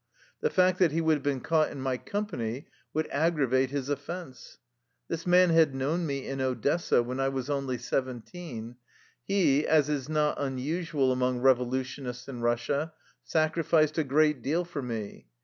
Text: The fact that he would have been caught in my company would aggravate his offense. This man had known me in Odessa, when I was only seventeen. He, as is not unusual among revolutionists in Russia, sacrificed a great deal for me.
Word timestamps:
The 0.39 0.49
fact 0.49 0.79
that 0.79 0.91
he 0.91 0.99
would 0.99 1.13
have 1.17 1.21
been 1.23 1.41
caught 1.41 1.69
in 1.69 1.79
my 1.79 1.95
company 1.95 2.65
would 2.91 3.07
aggravate 3.11 3.69
his 3.69 3.87
offense. 3.87 4.57
This 5.09 5.27
man 5.27 5.51
had 5.51 5.75
known 5.75 6.07
me 6.07 6.25
in 6.27 6.41
Odessa, 6.41 7.03
when 7.03 7.19
I 7.19 7.29
was 7.29 7.51
only 7.51 7.77
seventeen. 7.77 8.77
He, 9.27 9.67
as 9.67 9.89
is 9.89 10.09
not 10.09 10.41
unusual 10.41 11.11
among 11.11 11.41
revolutionists 11.41 12.27
in 12.27 12.41
Russia, 12.41 12.93
sacrificed 13.23 13.99
a 13.99 14.03
great 14.03 14.41
deal 14.41 14.65
for 14.65 14.81
me. 14.81 15.27